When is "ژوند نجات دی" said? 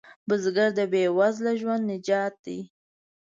1.59-2.59